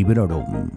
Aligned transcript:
Librorum. 0.00 0.70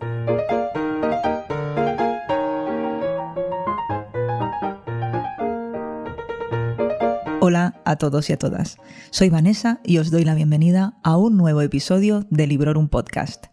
Hola 7.39 7.74
a 7.86 7.96
todos 7.96 8.30
y 8.30 8.34
a 8.34 8.38
todas. 8.38 8.75
Soy 9.12 9.30
Vanessa 9.30 9.80
y 9.86 10.00
os 10.00 10.12
doy 10.12 10.25
la 10.25 10.36
bienvenida 10.36 10.98
a 11.04 11.16
un 11.16 11.38
nuevo 11.38 11.62
episodio 11.62 12.25
de 12.32 12.48
Librorum 12.48 12.89
Podcast. 12.89 13.46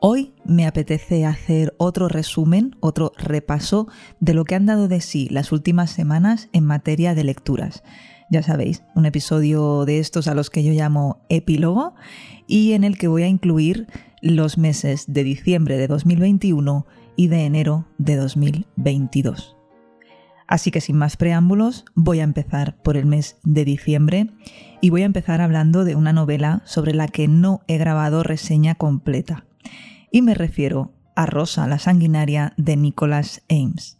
Hoy 0.00 0.34
me 0.44 0.66
apetece 0.66 1.24
hacer 1.24 1.74
otro 1.78 2.08
resumen, 2.08 2.76
otro 2.80 3.12
repaso 3.16 3.88
de 4.20 4.34
lo 4.34 4.44
que 4.44 4.56
han 4.56 4.66
dado 4.66 4.88
de 4.88 5.00
sí 5.00 5.26
las 5.30 5.52
últimas 5.52 5.90
semanas 5.90 6.50
en 6.52 6.66
materia 6.66 7.14
de 7.14 7.24
lecturas. 7.24 7.82
Ya 8.30 8.42
sabéis, 8.42 8.82
un 8.94 9.06
episodio 9.06 9.86
de 9.86 10.00
estos 10.00 10.28
a 10.28 10.34
los 10.34 10.50
que 10.50 10.62
yo 10.62 10.74
llamo 10.74 11.22
epílogo 11.30 11.94
y 12.46 12.74
en 12.74 12.84
el 12.84 12.98
que 12.98 13.08
voy 13.08 13.22
a 13.22 13.28
incluir 13.28 13.86
los 14.20 14.58
meses 14.58 15.04
de 15.08 15.24
diciembre 15.24 15.76
de 15.76 15.88
2021 15.88 16.86
y 17.16 17.28
de 17.28 17.44
enero 17.44 17.86
de 17.98 18.16
2022. 18.16 19.56
Así 20.46 20.70
que 20.70 20.80
sin 20.80 20.96
más 20.96 21.16
preámbulos, 21.16 21.84
voy 21.94 22.20
a 22.20 22.24
empezar 22.24 22.80
por 22.82 22.96
el 22.96 23.06
mes 23.06 23.36
de 23.42 23.64
diciembre 23.64 24.30
y 24.80 24.90
voy 24.90 25.02
a 25.02 25.06
empezar 25.06 25.40
hablando 25.40 25.84
de 25.84 25.94
una 25.94 26.12
novela 26.12 26.62
sobre 26.64 26.94
la 26.94 27.08
que 27.08 27.28
no 27.28 27.60
he 27.68 27.76
grabado 27.76 28.22
reseña 28.22 28.74
completa 28.74 29.44
y 30.10 30.22
me 30.22 30.34
refiero 30.34 30.92
a 31.14 31.26
Rosa 31.26 31.66
la 31.66 31.78
Sanguinaria 31.78 32.54
de 32.56 32.76
Nicholas 32.76 33.42
Ames. 33.50 33.98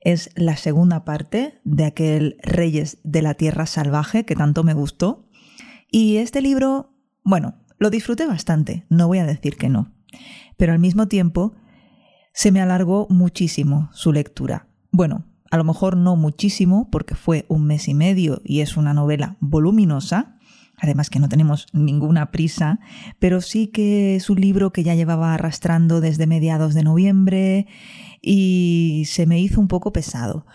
Es 0.00 0.30
la 0.34 0.56
segunda 0.56 1.04
parte 1.04 1.60
de 1.64 1.84
aquel 1.84 2.36
Reyes 2.42 2.98
de 3.04 3.22
la 3.22 3.34
Tierra 3.34 3.66
Salvaje 3.66 4.24
que 4.24 4.34
tanto 4.34 4.64
me 4.64 4.72
gustó. 4.72 5.28
Y 5.90 6.16
este 6.16 6.40
libro, 6.40 6.94
bueno, 7.22 7.56
lo 7.80 7.90
disfruté 7.90 8.26
bastante, 8.26 8.84
no 8.90 9.08
voy 9.08 9.18
a 9.18 9.26
decir 9.26 9.56
que 9.56 9.70
no. 9.70 9.92
Pero 10.56 10.72
al 10.72 10.78
mismo 10.78 11.08
tiempo, 11.08 11.54
se 12.32 12.52
me 12.52 12.60
alargó 12.60 13.06
muchísimo 13.10 13.88
su 13.92 14.12
lectura. 14.12 14.68
Bueno, 14.92 15.24
a 15.50 15.56
lo 15.56 15.64
mejor 15.64 15.96
no 15.96 16.14
muchísimo, 16.14 16.88
porque 16.92 17.14
fue 17.14 17.46
un 17.48 17.64
mes 17.66 17.88
y 17.88 17.94
medio 17.94 18.42
y 18.44 18.60
es 18.60 18.76
una 18.76 18.92
novela 18.92 19.36
voluminosa, 19.40 20.36
además 20.76 21.08
que 21.08 21.20
no 21.20 21.28
tenemos 21.28 21.66
ninguna 21.72 22.30
prisa, 22.30 22.80
pero 23.18 23.40
sí 23.40 23.68
que 23.68 24.14
es 24.14 24.28
un 24.28 24.40
libro 24.40 24.72
que 24.72 24.84
ya 24.84 24.94
llevaba 24.94 25.32
arrastrando 25.32 26.02
desde 26.02 26.26
mediados 26.26 26.74
de 26.74 26.82
noviembre 26.82 27.66
y 28.20 29.04
se 29.06 29.26
me 29.26 29.40
hizo 29.40 29.58
un 29.58 29.68
poco 29.68 29.92
pesado. 29.92 30.46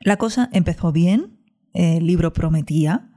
La 0.00 0.18
cosa 0.18 0.50
empezó 0.52 0.92
bien, 0.92 1.40
el 1.72 2.06
libro 2.06 2.34
prometía, 2.34 3.10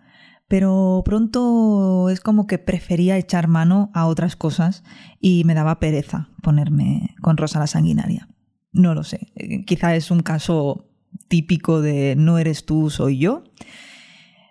pero 0.48 1.02
pronto 1.06 2.09
es 2.09 2.22
como 2.22 2.48
que 2.48 2.58
prefería 2.58 3.17
echar 3.17 3.48
mano 3.48 3.92
a 3.94 4.06
otras 4.06 4.36
cosas 4.36 4.84
y 5.20 5.44
me 5.44 5.54
daba 5.54 5.80
pereza 5.80 6.30
ponerme 6.42 7.16
con 7.22 7.38
Rosa 7.38 7.59
la 7.59 7.67
Sanguinaria. 7.67 8.30
No 8.72 8.94
lo 8.94 9.04
sé, 9.04 9.31
quizá 9.66 9.95
es 9.95 10.12
un 10.12 10.22
caso 10.22 10.88
típico 11.28 11.81
de 11.81 12.16
no 12.17 12.38
eres 12.38 12.66
tú, 12.66 12.89
soy 12.89 13.17
yo. 13.17 13.44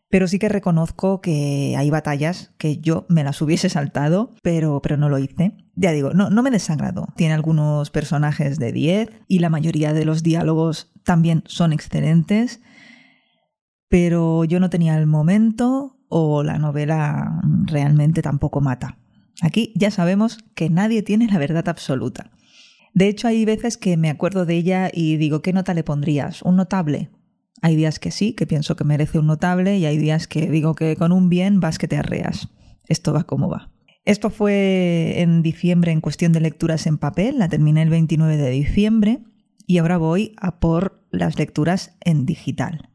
Pero 0.09 0.29
sí 0.29 0.39
que 0.39 0.49
reconozco 0.49 1.21
que 1.21 1.75
hay 1.77 1.91
batallas 1.91 2.53
que 2.59 2.79
yo 2.79 3.07
me 3.09 3.25
las 3.25 3.43
hubiese 3.43 3.69
saltado, 3.69 4.35
pero, 4.43 4.81
pero 4.81 4.97
no 4.97 5.09
lo 5.09 5.19
hice. 5.19 5.53
Ya 5.75 5.91
digo, 5.91 6.13
no, 6.15 6.31
no 6.31 6.43
me 6.43 6.51
desagradó. 6.51 7.09
Tiene 7.17 7.35
algunos 7.35 7.91
personajes 7.91 8.59
de 8.59 8.73
10 8.73 9.11
y 9.27 9.41
la 9.41 9.51
mayoría 9.51 9.93
de 9.93 10.05
los 10.05 10.23
diálogos 10.23 10.93
también 11.03 11.43
son 11.47 11.73
excelentes, 11.73 12.61
pero 13.89 14.45
yo 14.45 14.61
no 14.61 14.71
tenía 14.71 14.99
el 14.99 15.07
momento 15.07 15.97
o 16.09 16.43
la 16.43 16.59
novela 16.59 17.41
realmente 17.65 18.23
tampoco 18.23 18.61
mata. 18.61 18.99
Aquí 19.43 19.73
ya 19.75 19.91
sabemos 19.91 20.39
que 20.55 20.71
nadie 20.71 21.03
tiene 21.03 21.27
la 21.27 21.39
verdad 21.39 21.69
absoluta. 21.69 22.31
De 22.95 23.09
hecho, 23.09 23.29
hay 23.29 23.45
veces 23.45 23.77
que 23.77 23.97
me 23.99 24.09
acuerdo 24.09 24.47
de 24.47 24.57
ella 24.57 24.91
y 24.93 25.19
digo, 25.19 25.43
¿qué 25.43 25.53
nota 25.53 25.75
le 25.75 25.85
pondrías? 25.85 26.41
¿Un 26.43 26.57
notable? 26.57 27.11
Hay 27.61 27.77
días 27.77 27.99
que 27.99 28.11
sí, 28.11 28.33
que 28.33 28.47
pienso 28.47 28.77
que 28.77 28.85
merece 28.85 29.19
un 29.19 29.27
notable 29.27 29.77
y 29.77 29.85
hay 29.85 29.99
días 29.99 30.27
que 30.27 30.51
digo 30.51 30.75
que 30.75 30.97
con 30.97 31.13
un 31.13 31.29
bien 31.29 31.61
vas 31.61 31.79
que 31.79 31.89
te 31.89 31.97
arreas. 31.97 32.49
Esto 32.89 33.13
va 33.13 33.25
como 33.25 33.49
va. 33.49 33.71
Esto 34.05 34.31
fue 34.31 35.15
en 35.17 35.43
diciembre 35.43 35.91
en 35.93 36.01
cuestión 36.01 36.33
de 36.33 36.41
lecturas 36.41 36.87
en 36.87 36.97
papel, 36.97 37.39
la 37.39 37.49
terminé 37.49 37.83
el 37.83 37.91
29 37.91 38.37
de 38.37 38.51
diciembre 38.51 39.21
y 39.67 39.79
ahora 39.79 39.99
voy 39.99 40.35
a 40.37 40.61
por 40.61 41.03
las 41.11 41.39
lecturas 41.39 41.97
en 42.05 42.25
digital. 42.25 42.89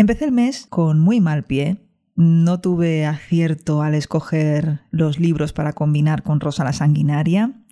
Empecé 0.00 0.26
el 0.26 0.32
mes 0.32 0.64
con 0.70 1.00
muy 1.00 1.20
mal 1.20 1.42
pie, 1.42 1.78
no 2.14 2.60
tuve 2.60 3.04
acierto 3.04 3.82
al 3.82 3.96
escoger 3.96 4.82
los 4.92 5.18
libros 5.18 5.52
para 5.52 5.72
combinar 5.72 6.22
con 6.22 6.38
Rosa 6.38 6.62
la 6.62 6.72
Sanguinaria. 6.72 7.64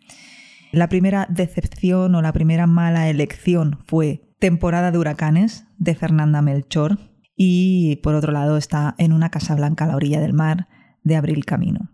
La 0.73 0.89
primera 0.89 1.29
decepción 1.31 2.17
o 2.17 2.23
la 2.23 2.33
primera 2.33 2.67
mala 2.67 3.09
elección 3.09 3.79
fue 3.87 4.25
Temporada 4.41 4.91
de 4.91 4.99
huracanes 4.99 5.69
de 5.79 5.95
Fernanda 5.95 6.43
Melchor 6.43 6.99
y 7.37 7.95
por 8.03 8.17
otro 8.17 8.33
lado 8.33 8.57
está 8.57 8.97
En 8.99 9.13
una 9.13 9.31
casa 9.31 9.55
blanca 9.55 9.85
a 9.85 9.89
la 9.89 9.97
orilla 9.97 10.21
del 10.21 10.33
mar 10.33 10.67
de 11.05 11.15
Abril 11.15 11.45
Camino. 11.45 11.93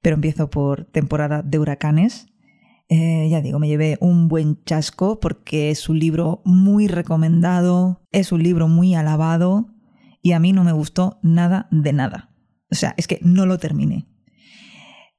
Pero 0.00 0.14
empiezo 0.14 0.48
por 0.48 0.86
Temporada 0.86 1.42
de 1.42 1.58
huracanes. 1.58 2.27
Eh, 2.88 3.28
ya 3.30 3.42
digo, 3.42 3.58
me 3.58 3.68
llevé 3.68 3.98
un 4.00 4.28
buen 4.28 4.64
chasco 4.64 5.20
porque 5.20 5.70
es 5.70 5.88
un 5.88 5.98
libro 5.98 6.40
muy 6.44 6.88
recomendado, 6.88 8.02
es 8.12 8.32
un 8.32 8.42
libro 8.42 8.66
muy 8.66 8.94
alabado 8.94 9.74
y 10.22 10.32
a 10.32 10.38
mí 10.40 10.52
no 10.52 10.64
me 10.64 10.72
gustó 10.72 11.18
nada 11.22 11.68
de 11.70 11.92
nada. 11.92 12.30
O 12.70 12.74
sea, 12.74 12.94
es 12.96 13.06
que 13.06 13.18
no 13.22 13.46
lo 13.46 13.58
terminé. 13.58 14.06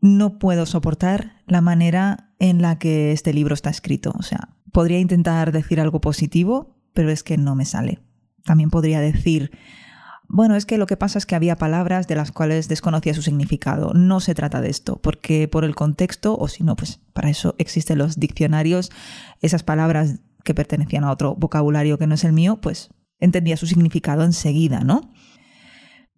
No 0.02 0.40
puedo 0.40 0.66
soportar 0.66 1.44
la 1.46 1.62
manera 1.62 2.34
en 2.40 2.62
la 2.62 2.80
que 2.80 3.12
este 3.12 3.34
libro 3.34 3.54
está 3.54 3.70
escrito. 3.70 4.14
O 4.18 4.24
sea, 4.24 4.56
podría 4.72 5.00
intentar 5.00 5.52
decir 5.52 5.80
algo 5.80 6.02
positivo, 6.02 6.78
pero 6.94 7.12
es 7.12 7.24
que 7.24 7.38
no 7.38 7.56
me 7.56 7.66
sale. 7.66 8.00
También 8.46 8.70
podría 8.70 9.00
decir, 9.00 9.52
bueno, 10.32 10.56
es 10.56 10.68
que 10.68 10.78
lo 10.78 10.86
que 10.86 10.96
pasa 10.96 11.18
es 11.18 11.26
que 11.26 11.34
había 11.34 11.58
palabras 11.58 12.08
de 12.08 12.14
las 12.14 12.32
cuales 12.32 12.68
desconocía 12.68 13.16
su 13.16 13.24
significado. 13.24 13.94
No 13.96 14.20
se 14.20 14.36
trata 14.36 14.62
de 14.62 14.70
esto, 14.70 15.02
porque 15.02 15.48
por 15.48 15.66
el 15.66 15.74
contexto, 15.74 16.38
o 16.38 16.48
si 16.48 16.64
no, 16.64 16.76
pues 16.76 17.02
para 17.14 17.32
eso 17.32 17.56
existen 17.58 17.98
los 17.98 18.20
diccionarios, 18.20 18.92
esas 19.42 19.64
palabras 19.64 20.20
que 20.44 20.54
pertenecían 20.54 21.04
a 21.04 21.12
otro 21.12 21.36
vocabulario 21.36 21.98
que 21.98 22.06
no 22.06 22.14
es 22.14 22.24
el 22.24 22.34
mío, 22.34 22.60
pues 22.62 22.92
entendía 23.20 23.58
su 23.58 23.66
significado 23.66 24.24
enseguida, 24.24 24.82
¿no? 24.82 25.12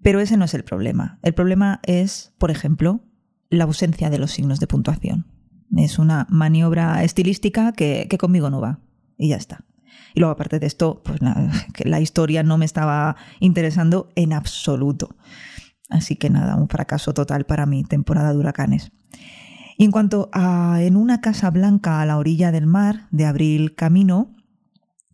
Pero 0.03 0.19
ese 0.19 0.35
no 0.35 0.43
es 0.43 0.53
el 0.55 0.65
problema. 0.65 1.19
El 1.23 1.33
problema 1.33 1.79
es, 1.83 2.33
por 2.37 2.51
ejemplo, 2.51 3.05
la 3.49 3.63
ausencia 3.63 4.09
de 4.09 4.19
los 4.19 4.31
signos 4.31 4.59
de 4.59 4.67
puntuación. 4.67 5.25
Es 5.77 5.99
una 5.99 6.27
maniobra 6.29 7.01
estilística 7.05 7.71
que, 7.71 8.09
conmigo 8.19 8.49
no 8.49 8.59
va. 8.59 8.81
Y 9.17 9.29
ya 9.29 9.37
está. 9.37 9.63
Y 10.13 10.19
luego, 10.19 10.33
aparte 10.33 10.59
de 10.59 10.67
esto, 10.67 11.01
pues 11.03 11.19
la 11.83 11.99
historia 11.99 12.43
no 12.43 12.57
me 12.57 12.65
estaba 12.65 13.15
interesando 13.39 14.09
en 14.15 14.33
absoluto. 14.33 15.15
Así 15.89 16.15
que 16.15 16.29
nada, 16.29 16.55
un 16.55 16.69
fracaso 16.69 17.13
total 17.13 17.45
para 17.45 17.65
mi 17.65 17.83
temporada 17.83 18.31
de 18.31 18.37
huracanes. 18.37 18.91
Y 19.77 19.85
en 19.85 19.91
cuanto 19.91 20.29
a 20.31 20.77
En 20.81 20.95
una 20.95 21.21
casa 21.21 21.49
blanca 21.49 22.01
a 22.01 22.05
la 22.05 22.17
orilla 22.17 22.51
del 22.51 22.67
mar, 22.67 23.07
de 23.11 23.25
Abril 23.25 23.75
Camino, 23.75 24.35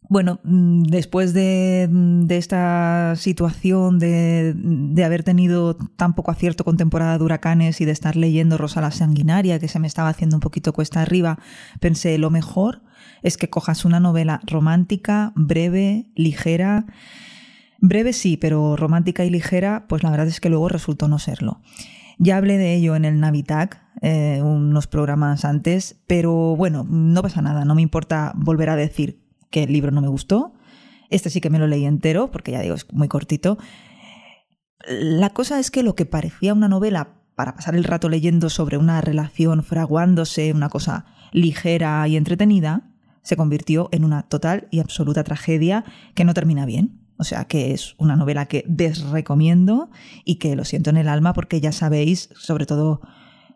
bueno, 0.09 0.39
mm, 0.43 0.83
después 0.83 1.33
de, 1.33 1.89
esta 2.29 3.13
situación 3.17 3.99
de, 3.99 4.53
de, 4.55 5.03
haber 5.03 5.23
tenido 5.23 5.75
tan 5.75 6.15
poco 6.15 6.31
acierto 6.31 6.63
con 6.63 6.77
temporada 6.77 7.17
de 7.17 7.23
huracanes 7.23 7.81
y 7.81 7.85
de 7.85 7.91
estar 7.91 8.15
leyendo 8.15 8.57
Rosa 8.57 8.81
la 8.81 8.91
Sanguinaria, 8.91 9.59
que 9.59 9.67
se 9.67 9.79
me 9.79 9.88
estaba 9.88 10.09
haciendo 10.09 10.38
un 10.38 10.41
poquito 10.41 10.73
cuesta 10.73 11.01
arriba, 11.01 11.39
pensé, 11.79 12.17
lo 12.17 12.29
mejor 12.29 12.81
es 13.24 13.38
que 13.38 13.50
cojas 13.50 13.86
una 13.86 14.00
novela 14.00 14.42
romántica, 14.45 15.33
breve, 15.36 16.12
ligera. 16.15 16.86
Breve 17.80 18.13
sí, 18.13 18.38
pero 18.38 18.75
romántica 18.75 19.25
y 19.25 19.30
ligera, 19.30 19.86
pues 19.88 20.04
la 20.04 20.12
verdad 20.12 20.27
es 20.27 20.39
que 20.39 20.50
luego 20.50 20.69
resultó 20.69 21.07
no 21.07 21.19
serlo. 21.19 21.62
Ya 22.19 22.38
hablé 22.38 22.57
de 22.57 22.74
ello 22.74 22.95
en 22.95 23.06
el 23.06 23.19
Navitac, 23.19 23.81
eh, 24.01 24.42
unos 24.42 24.88
programas 24.88 25.45
antes, 25.45 26.01
pero 26.07 26.56
bueno, 26.56 26.86
no 26.89 27.21
pasa 27.21 27.42
nada, 27.42 27.63
no 27.63 27.75
me 27.75 27.83
importa 27.83 28.33
volver 28.36 28.69
a 28.69 28.75
decir 28.75 29.21
que 29.51 29.63
el 29.63 29.71
libro 29.71 29.92
no 29.92 30.01
me 30.01 30.07
gustó. 30.07 30.53
Este 31.10 31.30
sí 31.30 31.42
que 31.42 31.50
me 31.50 31.60
lo 31.60 31.68
leí 31.68 31.86
entero, 31.86 32.31
porque 32.31 32.51
ya 32.51 32.62
digo, 32.62 32.75
es 32.75 32.92
muy 32.92 33.07
cortito. 33.07 33.57
La 34.88 35.30
cosa 35.30 35.60
es 35.60 35.71
que 35.71 35.83
lo 35.83 35.95
que 35.95 36.06
parecía 36.06 36.53
una 36.53 36.68
novela 36.68 37.18
para 37.36 37.53
pasar 37.53 37.75
el 37.75 37.83
rato 37.83 38.10
leyendo 38.10 38.50
sobre 38.50 38.77
una 38.77 39.00
relación 39.00 39.63
fraguándose, 39.63 40.51
una 40.53 40.69
cosa 40.69 41.06
ligera 41.31 42.07
y 42.07 42.18
entretenida, 42.18 42.89
se 43.27 43.35
convirtió 43.35 43.89
en 43.91 44.06
una 44.06 44.24
total 44.24 44.69
y 44.71 44.79
absoluta 44.79 45.25
tragedia 45.25 45.83
que 46.15 46.24
no 46.24 46.33
termina 46.33 46.65
bien. 46.65 47.01
O 47.18 47.25
sea 47.25 47.44
que 47.44 47.74
es 47.74 47.94
una 47.97 48.15
novela 48.15 48.45
que 48.45 48.63
desrecomiendo 48.69 49.89
y 50.24 50.35
que 50.35 50.56
lo 50.56 50.63
siento 50.63 50.91
en 50.91 50.97
el 50.97 51.09
alma 51.09 51.33
porque 51.33 51.59
ya 51.59 51.74
sabéis, 51.74 52.29
sobre 52.38 52.65
todo 52.65 53.01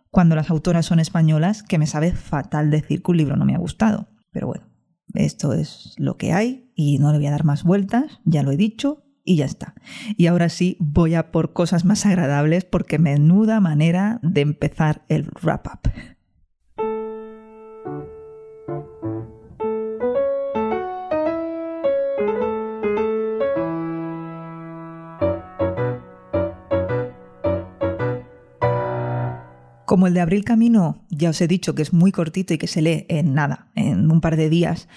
cuando 0.10 0.36
las 0.36 0.50
autoras 0.50 0.86
son 0.86 1.00
españolas, 1.00 1.64
que 1.64 1.78
me 1.78 1.88
sabe 1.88 2.12
fatal 2.12 2.70
decir 2.70 3.02
que 3.02 3.12
un 3.12 3.18
libro 3.18 3.38
no 3.38 3.46
me 3.46 3.56
ha 3.56 3.60
gustado. 3.60 4.10
Pero 4.32 4.48
bueno, 4.48 4.68
esto 5.14 5.54
es 5.54 5.96
lo 5.98 6.18
que 6.18 6.34
hay 6.34 6.70
y 6.76 6.98
no 6.98 7.14
le 7.14 7.20
voy 7.20 7.28
a 7.28 7.32
dar 7.32 7.46
más 7.46 7.64
vueltas, 7.64 8.20
ya 8.26 8.44
lo 8.44 8.52
he 8.52 8.58
dicho 8.58 9.06
y 9.24 9.38
ya 9.38 9.46
está. 9.46 9.74
Y 10.18 10.28
ahora 10.28 10.50
sí 10.50 10.76
voy 10.82 11.16
a 11.16 11.32
por 11.32 11.54
cosas 11.54 11.86
más 11.86 12.06
agradables 12.06 12.66
porque 12.66 13.00
menuda 13.00 13.62
manera 13.62 14.20
de 14.22 14.42
empezar 14.42 15.06
el 15.08 15.30
wrap-up. 15.42 15.90
Como 29.92 30.08
el 30.08 30.14
de 30.14 30.22
Abril 30.22 30.46
Camino, 30.46 31.06
ya 31.10 31.32
os 31.32 31.42
he 31.42 31.50
dicho 31.50 31.76
que 31.76 31.82
es 31.82 31.92
muy 31.92 32.14
cortito 32.14 32.54
y 32.54 32.58
que 32.58 32.68
se 32.68 32.82
lee 32.82 33.06
en 33.10 33.34
nada, 33.34 33.68
en 33.76 34.10
un 34.10 34.22
par 34.22 34.38
de 34.38 34.50
días. 34.50 34.88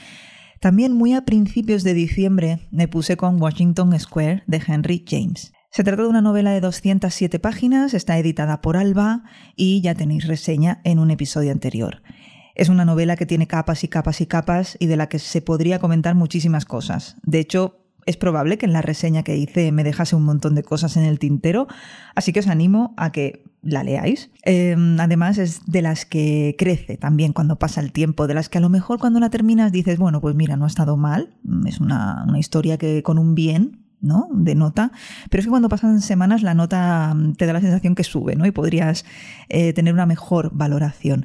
También 0.61 0.93
muy 0.93 1.15
a 1.15 1.25
principios 1.25 1.83
de 1.83 1.95
diciembre 1.95 2.61
me 2.71 2.87
puse 2.87 3.17
con 3.17 3.43
Washington 3.43 3.99
Square 3.99 4.45
de 4.47 4.63
Henry 4.65 5.05
James. 5.05 5.53
Se 5.73 5.83
trata 5.83 6.03
de 6.03 6.09
una 6.09 6.21
novela 6.21 6.53
de 6.53 6.61
207 6.61 7.41
páginas, 7.41 7.93
está 7.93 8.17
editada 8.21 8.61
por 8.61 8.77
Alba 8.77 9.25
y 9.57 9.81
ya 9.81 9.97
tenéis 9.97 10.29
reseña 10.29 10.81
en 10.85 11.01
un 11.01 11.11
episodio 11.11 11.51
anterior. 11.51 12.01
Es 12.55 12.69
una 12.69 12.85
novela 12.85 13.17
que 13.17 13.27
tiene 13.27 13.49
capas 13.49 13.83
y 13.83 13.89
capas 13.89 14.21
y 14.21 14.27
capas 14.27 14.77
y 14.79 14.87
de 14.87 14.97
la 14.97 15.09
que 15.09 15.19
se 15.19 15.43
podría 15.43 15.81
comentar 15.81 16.15
muchísimas 16.15 16.67
cosas. 16.67 17.17
De 17.25 17.41
hecho, 17.41 17.84
es 18.07 18.17
probable 18.17 18.59
que 18.59 18.67
en 18.67 18.73
la 18.73 18.83
reseña 18.83 19.23
que 19.23 19.37
hice 19.37 19.73
me 19.73 19.85
dejase 19.85 20.17
un 20.17 20.25
montón 20.25 20.55
de 20.55 20.63
cosas 20.63 20.97
en 20.97 21.05
el 21.05 21.19
tintero, 21.19 21.67
así 22.15 22.33
que 22.33 22.41
os 22.41 22.49
animo 22.49 22.95
a 22.97 23.13
que 23.13 23.45
la 23.63 23.83
leáis. 23.83 24.31
Em, 24.43 25.01
además 25.01 25.39
es 25.39 25.61
de 25.67 25.83
las 25.83 26.05
que 26.05 26.55
crece 26.59 26.97
también 26.97 27.33
cuando 27.33 27.57
pasa 27.57 27.81
el 27.81 27.93
tiempo, 27.93 28.27
de 28.27 28.35
las 28.35 28.49
que 28.49 28.59
a 28.59 28.61
lo 28.61 28.69
mejor 28.69 28.99
cuando 28.99 29.21
la 29.21 29.31
terminas 29.31 29.73
dices, 29.73 29.99
bueno, 29.99 30.21
pues 30.21 30.35
mira, 30.35 30.57
no 30.57 30.65
ha 30.65 30.69
estado 30.69 30.97
mal, 30.97 31.35
es 31.67 31.81
una, 31.81 32.25
una 32.29 32.39
historia 32.39 32.79
que 32.79 33.03
con 33.03 33.19
un 33.19 33.35
bien 33.35 33.85
¿no? 34.05 34.29
de 34.33 34.55
nota, 34.55 34.93
pero 35.31 35.41
es 35.41 35.47
que 35.47 35.51
cuando 35.51 35.69
pasan 35.69 36.01
semanas 36.01 36.43
la 36.43 36.55
nota 36.55 37.15
mm, 37.15 37.35
te 37.35 37.47
da 37.47 37.53
la 37.53 37.61
sensación 37.61 37.95
que 37.95 38.05
sube 38.05 38.37
¿no? 38.37 38.47
y 38.47 38.51
podrías 38.51 39.05
eh, 39.49 39.73
tener 39.73 39.95
una 39.95 40.07
mejor 40.07 40.51
valoración. 40.53 41.25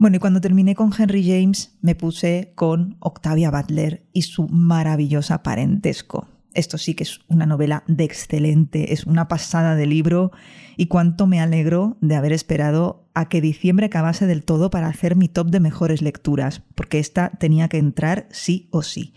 Bueno, 0.00 0.16
y 0.16 0.18
cuando 0.18 0.40
terminé 0.40 0.74
con 0.74 0.92
Henry 0.98 1.22
James 1.22 1.76
me 1.82 1.94
puse 1.94 2.52
con 2.54 2.96
Octavia 3.00 3.50
Butler 3.50 4.02
y 4.14 4.22
su 4.22 4.48
maravillosa 4.48 5.42
parentesco. 5.42 6.26
Esto 6.54 6.78
sí 6.78 6.94
que 6.94 7.02
es 7.02 7.20
una 7.28 7.44
novela 7.44 7.84
de 7.86 8.04
excelente, 8.04 8.94
es 8.94 9.04
una 9.04 9.28
pasada 9.28 9.76
de 9.76 9.84
libro 9.84 10.32
y 10.78 10.86
cuánto 10.86 11.26
me 11.26 11.38
alegro 11.38 11.98
de 12.00 12.16
haber 12.16 12.32
esperado 12.32 13.10
a 13.12 13.28
que 13.28 13.42
diciembre 13.42 13.86
acabase 13.86 14.24
del 14.24 14.42
todo 14.42 14.70
para 14.70 14.86
hacer 14.86 15.16
mi 15.16 15.28
top 15.28 15.50
de 15.50 15.60
mejores 15.60 16.00
lecturas, 16.00 16.62
porque 16.74 16.98
esta 16.98 17.32
tenía 17.38 17.68
que 17.68 17.76
entrar 17.76 18.26
sí 18.30 18.68
o 18.70 18.82
sí. 18.82 19.12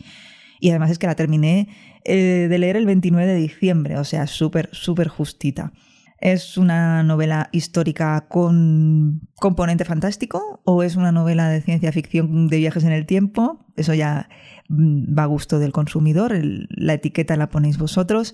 Y 0.60 0.72
además 0.72 0.92
es 0.92 1.00
que 1.00 1.08
la 1.08 1.16
terminé 1.16 1.70
eh, 2.04 2.48
de 2.50 2.58
leer 2.58 2.76
el 2.76 2.88
29 2.88 3.26
de 3.26 3.40
diciembre, 3.40 3.98
o 4.00 4.04
sea, 4.04 4.28
súper, 4.28 4.68
súper 4.74 5.08
justita. 5.08 5.72
¿Es 6.24 6.58
una 6.58 7.04
novela 7.04 7.50
histórica 7.52 8.30
con 8.30 9.28
componente 9.36 9.84
fantástico 9.84 10.62
o 10.64 10.82
es 10.82 10.96
una 10.96 11.12
novela 11.12 11.50
de 11.50 11.62
ciencia 11.62 11.92
ficción 11.92 12.48
de 12.48 12.60
viajes 12.60 12.86
en 12.86 12.94
el 12.94 13.06
tiempo? 13.06 13.66
Eso 13.76 13.94
ya 13.94 14.30
mm, 14.70 15.20
va 15.20 15.24
a 15.24 15.26
gusto 15.26 15.60
del 15.60 15.74
consumidor, 15.74 16.32
la 16.70 16.94
etiqueta 16.94 17.36
la 17.36 17.50
ponéis 17.50 17.78
vosotros. 17.78 18.34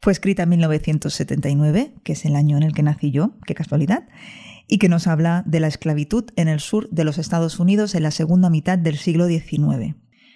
Fue 0.00 0.12
escrita 0.12 0.42
en 0.42 0.48
1979, 0.48 1.94
que 2.02 2.14
es 2.14 2.24
el 2.24 2.34
año 2.34 2.56
en 2.56 2.64
el 2.64 2.72
que 2.72 2.82
nací 2.82 3.12
yo, 3.12 3.34
qué 3.46 3.54
casualidad, 3.54 4.08
y 4.66 4.78
que 4.78 4.88
nos 4.88 5.06
habla 5.06 5.44
de 5.46 5.60
la 5.60 5.68
esclavitud 5.68 6.24
en 6.34 6.48
el 6.48 6.58
sur 6.58 6.90
de 6.90 7.04
los 7.04 7.18
Estados 7.18 7.60
Unidos 7.60 7.94
en 7.94 8.02
la 8.02 8.10
segunda 8.10 8.50
mitad 8.50 8.78
del 8.78 8.96
siglo 8.96 9.28
XIX. 9.28 9.94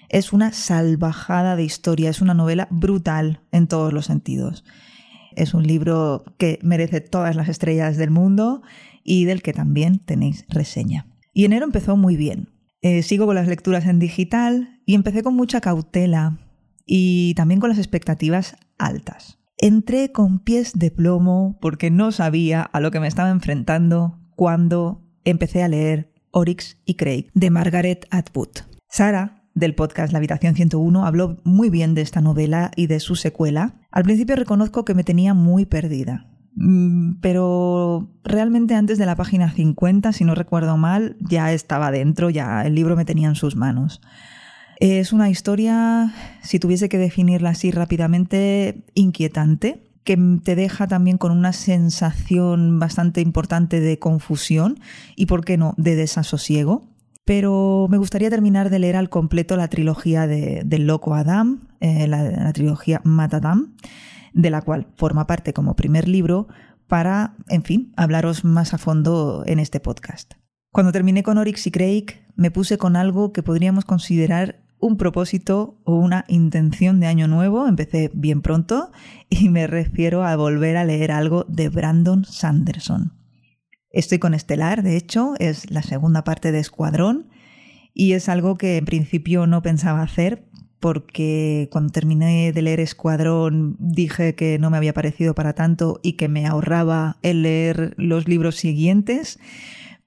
Es 0.08 0.32
una 0.32 0.52
salvajada 0.52 1.56
de 1.56 1.64
historia, 1.64 2.10
es 2.10 2.20
una 2.20 2.34
novela 2.34 2.68
brutal 2.70 3.40
en 3.50 3.66
todos 3.66 3.92
los 3.92 4.06
sentidos. 4.06 4.62
Es 5.36 5.54
un 5.54 5.64
libro 5.64 6.24
que 6.38 6.58
merece 6.62 7.00
todas 7.00 7.36
las 7.36 7.48
estrellas 7.48 7.96
del 7.96 8.10
mundo 8.10 8.62
y 9.04 9.26
del 9.26 9.42
que 9.42 9.52
también 9.52 10.00
tenéis 10.00 10.44
reseña. 10.48 11.06
Y 11.32 11.44
enero 11.44 11.66
empezó 11.66 11.96
muy 11.96 12.16
bien. 12.16 12.48
Eh, 12.80 13.02
sigo 13.02 13.26
con 13.26 13.34
las 13.34 13.46
lecturas 13.46 13.86
en 13.86 13.98
digital 13.98 14.80
y 14.86 14.94
empecé 14.94 15.22
con 15.22 15.34
mucha 15.34 15.60
cautela 15.60 16.38
y 16.86 17.34
también 17.34 17.60
con 17.60 17.68
las 17.68 17.78
expectativas 17.78 18.56
altas. 18.78 19.38
Entré 19.58 20.12
con 20.12 20.38
pies 20.38 20.72
de 20.74 20.90
plomo 20.90 21.58
porque 21.60 21.90
no 21.90 22.12
sabía 22.12 22.62
a 22.62 22.80
lo 22.80 22.90
que 22.90 23.00
me 23.00 23.08
estaba 23.08 23.30
enfrentando 23.30 24.18
cuando 24.34 25.02
empecé 25.24 25.62
a 25.62 25.68
leer 25.68 26.12
Oryx 26.30 26.78
y 26.84 26.94
Craig 26.94 27.30
de 27.34 27.50
Margaret 27.50 28.06
Atwood. 28.10 28.50
Sara, 28.88 29.45
del 29.56 29.74
podcast 29.74 30.12
La 30.12 30.18
Habitación 30.18 30.54
101 30.54 31.06
habló 31.06 31.38
muy 31.42 31.70
bien 31.70 31.94
de 31.94 32.02
esta 32.02 32.20
novela 32.20 32.70
y 32.76 32.86
de 32.86 33.00
su 33.00 33.16
secuela. 33.16 33.74
Al 33.90 34.04
principio 34.04 34.36
reconozco 34.36 34.84
que 34.84 34.94
me 34.94 35.02
tenía 35.02 35.32
muy 35.32 35.64
perdida. 35.64 36.26
Mm, 36.54 37.14
pero 37.22 38.10
realmente 38.22 38.74
antes 38.74 38.98
de 38.98 39.06
la 39.06 39.16
página 39.16 39.50
50, 39.50 40.12
si 40.12 40.24
no 40.24 40.34
recuerdo 40.34 40.76
mal, 40.76 41.16
ya 41.20 41.52
estaba 41.52 41.90
dentro, 41.90 42.28
ya 42.28 42.66
el 42.66 42.74
libro 42.74 42.96
me 42.96 43.06
tenía 43.06 43.28
en 43.28 43.34
sus 43.34 43.56
manos. 43.56 44.02
Es 44.78 45.14
una 45.14 45.30
historia, 45.30 46.12
si 46.42 46.58
tuviese 46.58 46.90
que 46.90 46.98
definirla 46.98 47.50
así 47.50 47.70
rápidamente, 47.70 48.84
inquietante, 48.92 49.84
que 50.04 50.18
te 50.44 50.54
deja 50.54 50.86
también 50.86 51.16
con 51.16 51.32
una 51.32 51.54
sensación 51.54 52.78
bastante 52.78 53.22
importante 53.22 53.80
de 53.80 53.98
confusión 53.98 54.78
y, 55.16 55.26
¿por 55.26 55.46
qué 55.46 55.56
no?, 55.56 55.72
de 55.78 55.96
desasosiego. 55.96 56.95
Pero 57.26 57.88
me 57.90 57.98
gustaría 57.98 58.30
terminar 58.30 58.70
de 58.70 58.78
leer 58.78 58.94
al 58.94 59.10
completo 59.10 59.56
la 59.56 59.66
trilogía 59.66 60.28
de, 60.28 60.62
del 60.64 60.86
loco 60.86 61.16
Adam, 61.16 61.66
eh, 61.80 62.06
la, 62.06 62.52
trilogía 62.52 63.00
Matadam, 63.02 63.74
de 64.32 64.48
la 64.48 64.62
cual 64.62 64.86
forma 64.96 65.26
parte 65.26 65.52
como 65.52 65.74
primer 65.74 66.06
libro, 66.06 66.46
para, 66.86 67.34
en 67.48 67.64
fin, 67.64 67.92
hablaros 67.96 68.44
más 68.44 68.74
a 68.74 68.78
fondo 68.78 69.42
en 69.44 69.58
este 69.58 69.80
podcast. 69.80 70.34
Cuando 70.70 70.92
terminé 70.92 71.24
con 71.24 71.36
Oryx 71.36 71.66
y 71.66 71.72
Craig, 71.72 72.06
me 72.36 72.52
puse 72.52 72.78
con 72.78 72.94
algo 72.94 73.32
que 73.32 73.42
podríamos 73.42 73.84
considerar 73.84 74.62
un 74.78 74.96
propósito 74.96 75.80
o 75.82 75.96
una 75.96 76.26
intención 76.28 77.00
de 77.00 77.08
año 77.08 77.26
nuevo, 77.26 77.66
empecé 77.66 78.08
bien 78.14 78.40
pronto, 78.40 78.92
y 79.28 79.48
me 79.48 79.66
refiero 79.66 80.22
a 80.22 80.36
volver 80.36 80.76
a 80.76 80.84
leer 80.84 81.10
algo 81.10 81.44
de 81.48 81.70
Brandon 81.70 82.24
Sanderson. 82.24 83.14
Estoy 83.96 84.18
con 84.18 84.34
Estelar, 84.34 84.82
de 84.82 84.94
hecho, 84.94 85.32
es 85.38 85.70
la 85.70 85.80
segunda 85.80 86.22
parte 86.22 86.52
de 86.52 86.58
Escuadrón 86.58 87.30
y 87.94 88.12
es 88.12 88.28
algo 88.28 88.58
que 88.58 88.76
en 88.76 88.84
principio 88.84 89.46
no 89.46 89.62
pensaba 89.62 90.02
hacer 90.02 90.44
porque 90.80 91.70
cuando 91.72 91.92
terminé 91.92 92.52
de 92.52 92.60
leer 92.60 92.78
Escuadrón 92.80 93.74
dije 93.78 94.34
que 94.34 94.58
no 94.58 94.68
me 94.68 94.76
había 94.76 94.92
parecido 94.92 95.34
para 95.34 95.54
tanto 95.54 95.98
y 96.02 96.12
que 96.12 96.28
me 96.28 96.44
ahorraba 96.44 97.16
el 97.22 97.40
leer 97.40 97.94
los 97.96 98.28
libros 98.28 98.56
siguientes, 98.56 99.38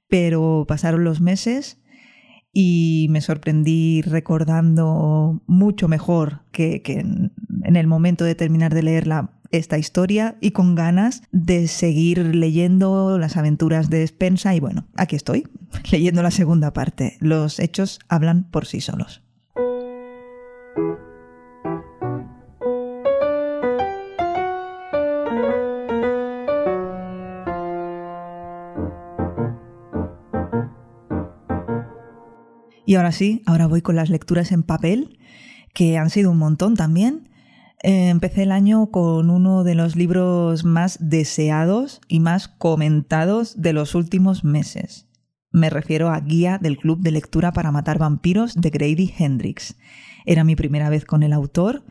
pero 0.07 0.65
pasaron 0.67 1.03
los 1.03 1.19
meses 1.19 1.81
y 2.53 3.07
me 3.09 3.21
sorprendí 3.21 4.03
recordando 4.03 5.41
mucho 5.47 5.87
mejor 5.87 6.43
que, 6.51 6.83
en 6.85 7.75
el 7.75 7.87
momento 7.87 8.23
de 8.23 8.35
terminar 8.35 8.71
de 8.71 8.83
leerla 8.83 9.38
esta 9.51 9.77
historia 9.77 10.37
y 10.41 10.51
con 10.51 10.75
ganas 10.75 11.23
de 11.31 11.67
seguir 11.67 12.35
leyendo 12.35 13.17
las 13.17 13.37
aventuras 13.37 13.89
de 13.89 14.05
Spensa 14.05 14.55
y 14.55 14.59
bueno, 14.59 14.87
aquí 14.95 15.15
estoy, 15.15 15.47
leyendo 15.91 16.23
la 16.23 16.31
segunda 16.31 16.73
parte. 16.73 17.17
Los 17.19 17.59
hechos 17.59 17.99
hablan 18.07 18.49
por 18.49 18.65
sí 18.65 18.81
solos. 18.81 19.21
Y 32.89 32.95
ahora 32.95 33.11
sí, 33.11 33.43
ahora 33.45 33.67
voy 33.67 33.83
con 33.83 33.95
las 33.95 34.09
lecturas 34.09 34.51
en 34.51 34.63
papel, 34.63 35.19
que 35.75 35.99
han 35.99 36.09
sido 36.09 36.31
un 36.31 36.39
montón 36.39 36.75
también. 36.75 37.28
Eh, 37.81 38.09
empecé 38.09 38.43
el 38.43 38.51
año 38.51 38.91
con 38.91 39.29
uno 39.29 39.63
de 39.63 39.73
los 39.73 39.95
libros 39.95 40.65
más 40.65 40.97
deseados 40.99 42.01
y 42.09 42.19
más 42.19 42.49
comentados 42.49 43.61
de 43.61 43.71
los 43.71 43.95
últimos 43.95 44.43
meses. 44.43 45.07
Me 45.51 45.69
refiero 45.69 46.09
a 46.09 46.19
Guía 46.19 46.57
del 46.61 46.77
Club 46.77 46.99
de 46.99 47.11
Lectura 47.11 47.53
para 47.53 47.71
Matar 47.71 47.97
Vampiros 47.97 48.55
de 48.55 48.69
Grady 48.69 49.13
Hendrix. 49.17 49.77
Era 50.25 50.43
mi 50.43 50.55
primera 50.55 50.89
vez 50.89 51.05
con 51.05 51.23
el 51.23 51.31
autor 51.31 51.83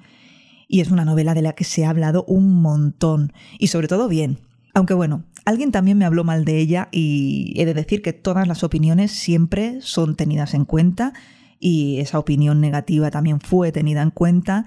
y 0.69 0.81
es 0.81 0.91
una 0.91 1.07
novela 1.07 1.33
de 1.33 1.43
la 1.43 1.55
que 1.55 1.65
se 1.65 1.87
ha 1.87 1.91
hablado 1.91 2.25
un 2.25 2.61
montón 2.61 3.33
y 3.59 3.69
sobre 3.69 3.89
todo 3.89 4.09
bien. 4.09 4.39
Aunque 4.75 4.93
bueno, 4.93 5.25
alguien 5.47 5.73
también 5.73 5.97
me 5.97 6.05
habló 6.05 6.23
mal 6.23 6.45
de 6.45 6.59
ella 6.59 6.89
y 6.93 7.55
he 7.57 7.65
de 7.65 7.73
decir 7.73 8.03
que 8.03 8.13
todas 8.13 8.47
las 8.47 8.63
opiniones 8.63 9.11
siempre 9.11 9.81
son 9.81 10.15
tenidas 10.15 10.53
en 10.53 10.67
cuenta 10.67 11.15
y 11.59 11.99
esa 11.99 12.19
opinión 12.19 12.61
negativa 12.61 13.11
también 13.11 13.41
fue 13.41 13.73
tenida 13.73 14.03
en 14.03 14.11
cuenta, 14.11 14.67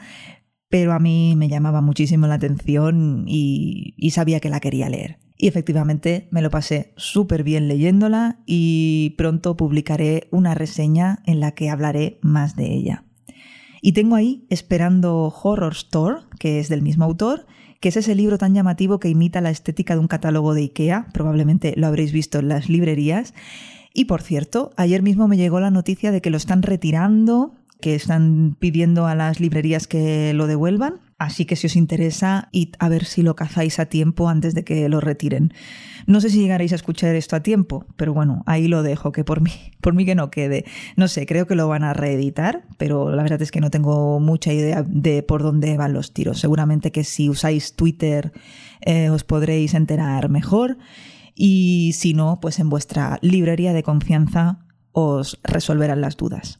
pero 0.71 0.93
a 0.93 0.99
mí 0.99 1.35
me 1.35 1.49
llamaba 1.49 1.81
muchísimo 1.81 2.27
la 2.27 2.35
atención 2.35 3.25
y, 3.27 3.93
sabía 4.11 4.39
que 4.39 4.49
la 4.49 4.61
quería 4.61 4.89
leer. 4.89 5.19
Y 5.37 5.47
efectivamente 5.47 6.29
me 6.31 6.41
lo 6.41 6.49
pasé 6.49 6.93
súper 6.95 7.43
bien 7.43 7.67
leyéndola 7.67 8.39
y 8.45 9.13
pronto 9.17 9.57
publicaré 9.57 10.29
una 10.31 10.55
reseña 10.55 11.19
en 11.25 11.41
la 11.41 11.51
que 11.51 11.69
hablaré 11.69 12.19
más 12.21 12.55
de 12.55 12.73
ella. 12.73 13.03
Y 13.81 13.91
tengo 13.91 14.15
ahí 14.15 14.45
esperando 14.49 15.33
Horror 15.43 15.73
Store, 15.73 16.21
que 16.39 16.59
es 16.59 16.69
del 16.69 16.81
mismo 16.81 17.03
autor, 17.03 17.47
que 17.81 17.89
es 17.89 17.97
ese 17.97 18.15
libro 18.15 18.37
tan 18.37 18.53
llamativo 18.53 18.99
que 18.99 19.09
imita 19.09 19.41
la 19.41 19.49
estética 19.49 19.95
de 19.95 19.99
un 19.99 20.07
catálogo 20.07 20.53
de 20.53 20.61
IKEA, 20.61 21.07
probablemente 21.11 21.73
lo 21.75 21.87
habréis 21.87 22.13
visto 22.13 22.39
en 22.39 22.47
las 22.47 22.69
librerías. 22.69 23.33
Y 23.93 24.05
por 24.05 24.21
cierto, 24.21 24.71
ayer 24.77 25.01
mismo 25.01 25.27
me 25.27 25.35
llegó 25.35 25.59
la 25.59 25.71
noticia 25.71 26.11
de 26.11 26.21
que 26.21 26.29
lo 26.29 26.37
están 26.37 26.61
retirando 26.61 27.55
que 27.81 27.95
están 27.95 28.55
pidiendo 28.59 29.07
a 29.07 29.15
las 29.15 29.39
librerías 29.39 29.87
que 29.87 30.33
lo 30.33 30.47
devuelvan. 30.47 31.01
Así 31.17 31.45
que 31.45 31.55
si 31.55 31.67
os 31.67 31.75
interesa, 31.75 32.47
id 32.51 32.69
a 32.79 32.89
ver 32.89 33.05
si 33.05 33.21
lo 33.21 33.35
cazáis 33.35 33.79
a 33.79 33.85
tiempo 33.85 34.29
antes 34.29 34.55
de 34.55 34.63
que 34.63 34.87
lo 34.89 35.01
retiren. 35.01 35.53
No 36.07 36.19
sé 36.21 36.29
si 36.29 36.39
llegaréis 36.39 36.71
a 36.71 36.75
escuchar 36.75 37.15
esto 37.15 37.35
a 37.35 37.43
tiempo, 37.43 37.85
pero 37.95 38.13
bueno, 38.13 38.41
ahí 38.47 38.67
lo 38.67 38.81
dejo, 38.81 39.11
que 39.11 39.23
por 39.23 39.41
mí, 39.41 39.51
por 39.81 39.93
mí 39.93 40.05
que 40.05 40.15
no 40.15 40.31
quede. 40.31 40.65
No 40.95 41.07
sé, 41.07 41.25
creo 41.25 41.45
que 41.45 41.55
lo 41.55 41.67
van 41.67 41.83
a 41.83 41.93
reeditar, 41.93 42.63
pero 42.77 43.13
la 43.13 43.23
verdad 43.23 43.41
es 43.41 43.51
que 43.51 43.61
no 43.61 43.69
tengo 43.69 44.19
mucha 44.19 44.53
idea 44.53 44.83
de 44.87 45.21
por 45.21 45.43
dónde 45.43 45.77
van 45.77 45.93
los 45.93 46.13
tiros. 46.13 46.39
Seguramente 46.39 46.91
que 46.91 47.03
si 47.03 47.29
usáis 47.29 47.75
Twitter 47.75 48.31
eh, 48.81 49.09
os 49.09 49.23
podréis 49.23 49.73
enterar 49.73 50.29
mejor 50.29 50.77
y 51.35 51.93
si 51.93 52.13
no, 52.13 52.39
pues 52.41 52.59
en 52.59 52.69
vuestra 52.69 53.19
librería 53.21 53.73
de 53.73 53.83
confianza 53.83 54.59
os 54.91 55.39
resolverán 55.43 56.01
las 56.01 56.17
dudas. 56.17 56.59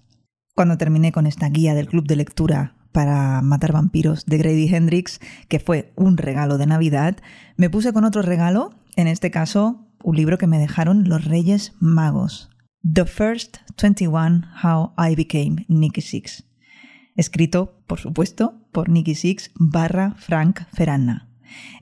Cuando 0.56 0.78
terminé 0.78 1.12
con 1.12 1.28
esta 1.28 1.50
guía 1.50 1.74
del 1.74 1.88
club 1.88 2.06
de 2.06 2.18
lectura 2.18 2.76
para 2.92 3.42
matar 3.42 3.72
vampiros 3.72 4.26
de 4.26 4.38
Grady 4.38 4.68
Hendrix, 4.68 5.20
que 5.48 5.60
fue 5.60 5.94
un 5.96 6.18
regalo 6.18 6.58
de 6.58 6.66
Navidad, 6.66 7.18
me 7.56 7.70
puse 7.70 7.94
con 7.94 8.04
otro 8.04 8.22
regalo, 8.22 8.72
en 8.98 9.08
este 9.08 9.32
caso 9.32 9.88
un 10.04 10.18
libro 10.18 10.38
que 10.38 10.48
me 10.48 10.60
dejaron 10.60 11.08
los 11.08 11.26
Reyes 11.26 11.74
Magos. 11.80 12.50
The 12.84 13.06
First 13.06 13.58
21 13.82 14.42
How 14.62 14.94
I 14.98 15.16
Became 15.16 15.66
Nicky 15.70 16.02
Six. 16.02 16.44
Escrito, 17.16 17.82
por 17.88 18.00
supuesto, 18.00 18.56
por 18.72 18.90
Nicky 18.90 19.16
Six 19.16 19.52
barra 19.56 20.16
Frank 20.18 20.62
Ferranna. 20.74 21.30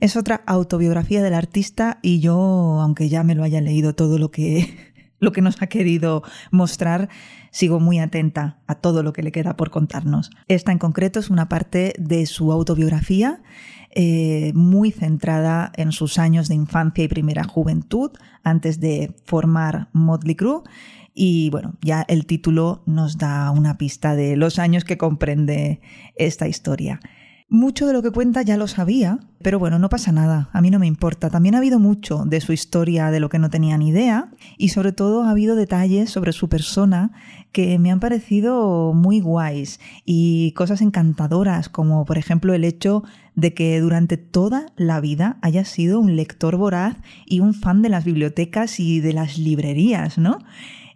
Es 0.00 0.16
otra 0.16 0.42
autobiografía 0.46 1.22
del 1.22 1.34
artista 1.34 1.98
y 2.02 2.20
yo, 2.20 2.36
aunque 2.80 3.08
ya 3.08 3.22
me 3.24 3.34
lo 3.34 3.42
haya 3.42 3.60
leído 3.60 3.94
todo 3.94 4.18
lo 4.18 4.30
que 4.30 4.89
lo 5.20 5.32
que 5.32 5.42
nos 5.42 5.62
ha 5.62 5.68
querido 5.68 6.22
mostrar, 6.50 7.08
sigo 7.50 7.78
muy 7.78 7.98
atenta 7.98 8.58
a 8.66 8.74
todo 8.74 9.02
lo 9.02 9.12
que 9.12 9.22
le 9.22 9.32
queda 9.32 9.56
por 9.56 9.70
contarnos. 9.70 10.30
Esta 10.48 10.72
en 10.72 10.78
concreto 10.78 11.20
es 11.20 11.30
una 11.30 11.48
parte 11.48 11.94
de 11.98 12.26
su 12.26 12.52
autobiografía 12.52 13.42
eh, 13.92 14.52
muy 14.54 14.92
centrada 14.92 15.72
en 15.76 15.90
sus 15.90 16.18
años 16.18 16.48
de 16.48 16.54
infancia 16.54 17.02
y 17.04 17.08
primera 17.08 17.42
juventud 17.44 18.12
antes 18.44 18.78
de 18.78 19.14
formar 19.24 19.88
Motley 19.92 20.36
Crue. 20.36 20.62
Y 21.12 21.50
bueno, 21.50 21.74
ya 21.82 22.02
el 22.08 22.24
título 22.24 22.82
nos 22.86 23.18
da 23.18 23.50
una 23.50 23.78
pista 23.78 24.14
de 24.14 24.36
los 24.36 24.60
años 24.60 24.84
que 24.84 24.96
comprende 24.96 25.80
esta 26.14 26.46
historia. 26.46 27.00
Mucho 27.52 27.88
de 27.88 27.92
lo 27.92 28.00
que 28.00 28.12
cuenta 28.12 28.42
ya 28.42 28.56
lo 28.56 28.68
sabía, 28.68 29.18
pero 29.42 29.58
bueno, 29.58 29.80
no 29.80 29.88
pasa 29.88 30.12
nada, 30.12 30.50
a 30.52 30.60
mí 30.60 30.70
no 30.70 30.78
me 30.78 30.86
importa. 30.86 31.30
También 31.30 31.56
ha 31.56 31.58
habido 31.58 31.80
mucho 31.80 32.22
de 32.24 32.40
su 32.40 32.52
historia 32.52 33.10
de 33.10 33.18
lo 33.18 33.28
que 33.28 33.40
no 33.40 33.50
tenía 33.50 33.76
ni 33.76 33.88
idea 33.88 34.30
y 34.56 34.68
sobre 34.68 34.92
todo 34.92 35.24
ha 35.24 35.30
habido 35.30 35.56
detalles 35.56 36.10
sobre 36.10 36.32
su 36.32 36.48
persona 36.48 37.10
que 37.50 37.80
me 37.80 37.90
han 37.90 37.98
parecido 37.98 38.92
muy 38.94 39.18
guays 39.18 39.80
y 40.04 40.52
cosas 40.52 40.80
encantadoras, 40.80 41.68
como 41.68 42.04
por 42.04 42.18
ejemplo 42.18 42.54
el 42.54 42.62
hecho 42.62 43.02
de 43.34 43.52
que 43.52 43.80
durante 43.80 44.16
toda 44.16 44.66
la 44.76 45.00
vida 45.00 45.38
haya 45.42 45.64
sido 45.64 45.98
un 45.98 46.14
lector 46.14 46.56
voraz 46.56 46.98
y 47.26 47.40
un 47.40 47.52
fan 47.52 47.82
de 47.82 47.88
las 47.88 48.04
bibliotecas 48.04 48.78
y 48.78 49.00
de 49.00 49.12
las 49.12 49.38
librerías, 49.38 50.18
¿no? 50.18 50.38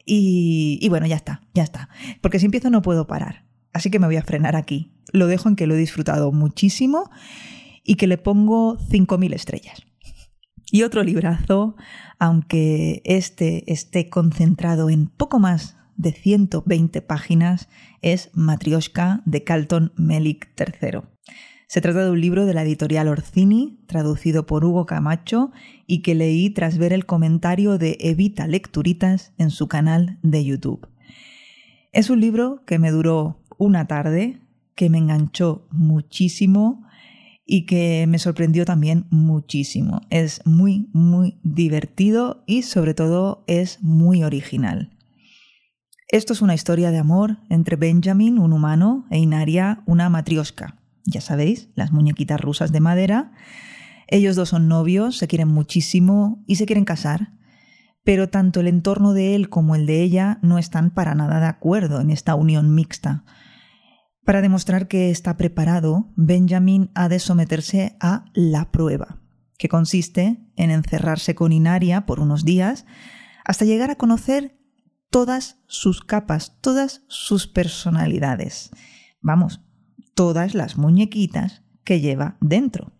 Y, 0.06 0.78
y 0.80 0.88
bueno, 0.88 1.08
ya 1.08 1.16
está, 1.16 1.40
ya 1.52 1.64
está, 1.64 1.88
porque 2.20 2.38
si 2.38 2.44
empiezo 2.44 2.70
no 2.70 2.80
puedo 2.80 3.08
parar. 3.08 3.43
Así 3.74 3.90
que 3.90 3.98
me 3.98 4.06
voy 4.06 4.16
a 4.16 4.22
frenar 4.22 4.56
aquí. 4.56 4.92
Lo 5.12 5.26
dejo 5.26 5.48
en 5.50 5.56
que 5.56 5.66
lo 5.66 5.74
he 5.74 5.78
disfrutado 5.78 6.32
muchísimo 6.32 7.10
y 7.84 7.96
que 7.96 8.06
le 8.06 8.16
pongo 8.16 8.78
5.000 8.78 9.34
estrellas. 9.34 9.82
Y 10.70 10.82
otro 10.82 11.02
librazo, 11.02 11.76
aunque 12.18 13.02
este 13.04 13.70
esté 13.70 14.08
concentrado 14.08 14.88
en 14.88 15.08
poco 15.08 15.38
más 15.38 15.76
de 15.96 16.12
120 16.12 17.02
páginas, 17.02 17.68
es 18.00 18.30
Matrioshka 18.32 19.22
de 19.26 19.44
Carlton 19.44 19.92
Melik 19.96 20.48
III. 20.58 21.02
Se 21.66 21.80
trata 21.80 22.04
de 22.04 22.10
un 22.10 22.20
libro 22.20 22.46
de 22.46 22.54
la 22.54 22.62
editorial 22.62 23.08
Orcini, 23.08 23.80
traducido 23.86 24.46
por 24.46 24.64
Hugo 24.64 24.86
Camacho, 24.86 25.50
y 25.86 26.02
que 26.02 26.14
leí 26.14 26.50
tras 26.50 26.78
ver 26.78 26.92
el 26.92 27.06
comentario 27.06 27.78
de 27.78 27.96
Evita 28.00 28.46
Lecturitas 28.46 29.32
en 29.38 29.50
su 29.50 29.66
canal 29.68 30.18
de 30.22 30.44
YouTube. 30.44 30.88
Es 31.92 32.10
un 32.10 32.20
libro 32.20 32.64
que 32.66 32.80
me 32.80 32.90
duró 32.90 33.43
una 33.58 33.86
tarde 33.86 34.40
que 34.74 34.90
me 34.90 34.98
enganchó 34.98 35.66
muchísimo 35.70 36.84
y 37.46 37.66
que 37.66 38.06
me 38.08 38.18
sorprendió 38.18 38.64
también 38.64 39.06
muchísimo. 39.10 40.00
Es 40.10 40.40
muy, 40.46 40.88
muy 40.92 41.38
divertido 41.42 42.42
y 42.46 42.62
sobre 42.62 42.94
todo 42.94 43.44
es 43.46 43.82
muy 43.82 44.24
original. 44.24 44.90
Esto 46.08 46.32
es 46.32 46.42
una 46.42 46.54
historia 46.54 46.90
de 46.90 46.98
amor 46.98 47.38
entre 47.50 47.76
Benjamin, 47.76 48.38
un 48.38 48.52
humano, 48.52 49.06
e 49.10 49.18
Inaria, 49.18 49.82
una 49.86 50.08
matrioska. 50.08 50.78
Ya 51.04 51.20
sabéis, 51.20 51.68
las 51.74 51.92
muñequitas 51.92 52.40
rusas 52.40 52.72
de 52.72 52.80
madera. 52.80 53.32
Ellos 54.06 54.36
dos 54.36 54.50
son 54.50 54.68
novios, 54.68 55.16
se 55.18 55.28
quieren 55.28 55.48
muchísimo 55.48 56.42
y 56.46 56.56
se 56.56 56.66
quieren 56.66 56.84
casar. 56.84 57.32
Pero 58.04 58.28
tanto 58.28 58.60
el 58.60 58.68
entorno 58.68 59.12
de 59.14 59.34
él 59.34 59.48
como 59.48 59.74
el 59.74 59.86
de 59.86 60.02
ella 60.02 60.38
no 60.42 60.58
están 60.58 60.90
para 60.90 61.14
nada 61.14 61.40
de 61.40 61.46
acuerdo 61.46 62.00
en 62.00 62.10
esta 62.10 62.34
unión 62.34 62.74
mixta. 62.74 63.24
Para 64.24 64.40
demostrar 64.40 64.88
que 64.88 65.10
está 65.10 65.36
preparado, 65.36 66.12
Benjamin 66.16 66.90
ha 66.94 67.08
de 67.08 67.18
someterse 67.18 67.96
a 68.00 68.26
la 68.34 68.70
prueba, 68.70 69.20
que 69.58 69.68
consiste 69.68 70.38
en 70.56 70.70
encerrarse 70.70 71.34
con 71.34 71.52
Inaria 71.52 72.06
por 72.06 72.20
unos 72.20 72.44
días 72.44 72.86
hasta 73.44 73.64
llegar 73.64 73.90
a 73.90 73.96
conocer 73.96 74.58
todas 75.10 75.58
sus 75.66 76.02
capas, 76.02 76.58
todas 76.60 77.04
sus 77.08 77.46
personalidades. 77.46 78.70
Vamos, 79.20 79.60
todas 80.14 80.54
las 80.54 80.76
muñequitas 80.76 81.62
que 81.84 82.00
lleva 82.00 82.36
dentro. 82.40 82.92